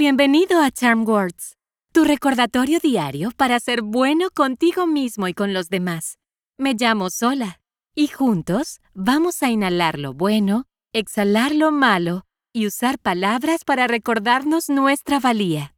[0.00, 1.56] Bienvenido a Charm Words,
[1.90, 6.20] tu recordatorio diario para ser bueno contigo mismo y con los demás.
[6.56, 7.60] Me llamo Sola
[7.96, 14.68] y juntos vamos a inhalar lo bueno, exhalar lo malo y usar palabras para recordarnos
[14.68, 15.74] nuestra valía.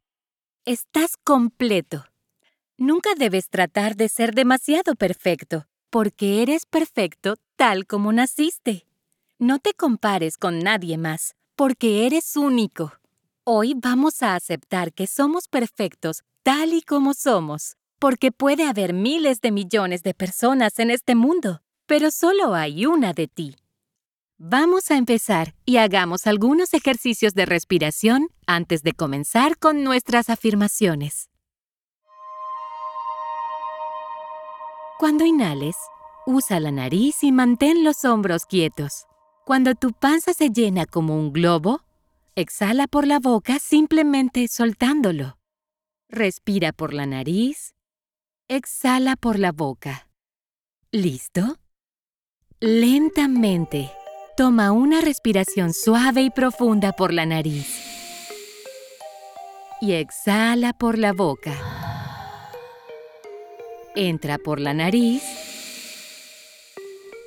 [0.65, 2.05] Estás completo.
[2.77, 8.85] Nunca debes tratar de ser demasiado perfecto, porque eres perfecto tal como naciste.
[9.39, 13.00] No te compares con nadie más, porque eres único.
[13.43, 19.41] Hoy vamos a aceptar que somos perfectos tal y como somos, porque puede haber miles
[19.41, 23.55] de millones de personas en este mundo, pero solo hay una de ti.
[24.37, 31.31] Vamos a empezar y hagamos algunos ejercicios de respiración antes de comenzar con nuestras afirmaciones.
[34.99, 35.77] Cuando inhales,
[36.27, 39.07] usa la nariz y mantén los hombros quietos.
[39.47, 41.81] Cuando tu panza se llena como un globo,
[42.35, 45.37] Exhala por la boca simplemente soltándolo.
[46.07, 47.75] Respira por la nariz.
[48.47, 50.07] Exhala por la boca.
[50.91, 51.57] ¿Listo?
[52.61, 53.91] Lentamente,
[54.37, 57.67] toma una respiración suave y profunda por la nariz.
[59.81, 61.53] Y exhala por la boca.
[63.93, 65.21] Entra por la nariz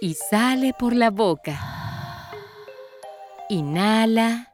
[0.01, 1.61] y sale por la boca.
[3.51, 4.54] Inhala.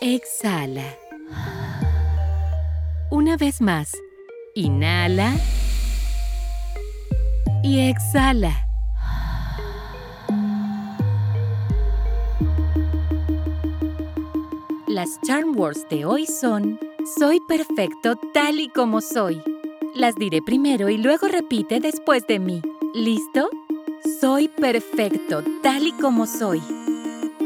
[0.00, 0.96] Exhala.
[3.10, 3.90] Una vez más.
[4.54, 5.32] Inhala.
[7.64, 8.64] Y exhala.
[14.86, 16.78] Las charm words de hoy son
[17.18, 19.42] Soy perfecto tal y como soy.
[19.96, 22.62] Las diré primero y luego repite después de mí.
[22.94, 23.50] ¿Listo?
[24.20, 26.62] Soy perfecto tal y como soy.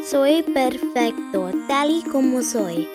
[0.05, 2.89] Soy perfecto tal y como soy.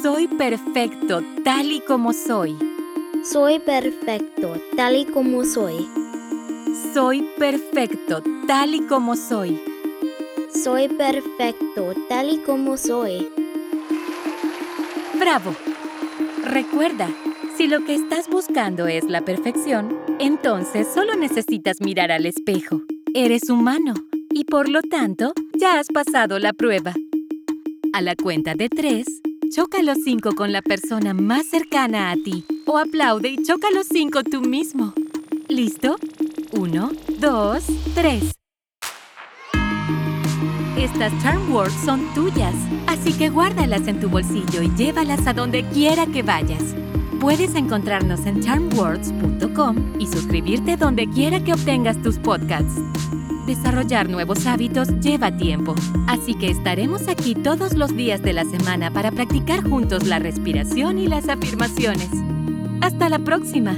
[0.00, 2.56] Soy perfecto tal y como soy.
[3.24, 5.88] Soy perfecto tal y como soy.
[6.94, 9.60] Soy perfecto tal y como soy.
[10.54, 13.28] Soy perfecto tal y como soy.
[15.18, 15.56] Bravo.
[16.44, 17.08] Recuerda,
[17.56, 22.82] si lo que estás buscando es la perfección, entonces solo necesitas mirar al espejo.
[23.14, 23.94] Eres humano
[24.30, 26.94] y por lo tanto ya has pasado la prueba.
[27.92, 29.06] A la cuenta de tres,
[29.54, 33.86] choca los cinco con la persona más cercana a ti o aplaude y choca los
[33.88, 34.94] cinco tú mismo.
[35.48, 35.96] ¿Listo?
[36.52, 37.64] Uno, dos,
[37.94, 38.32] tres.
[40.76, 42.54] Estas charm words son tuyas,
[42.86, 46.62] así que guárdalas en tu bolsillo y llévalas a donde quiera que vayas.
[47.20, 52.80] Puedes encontrarnos en charmwords.com y suscribirte donde quiera que obtengas tus podcasts.
[53.46, 55.74] Desarrollar nuevos hábitos lleva tiempo,
[56.06, 60.98] así que estaremos aquí todos los días de la semana para practicar juntos la respiración
[60.98, 62.10] y las afirmaciones.
[62.80, 63.74] Hasta la próxima.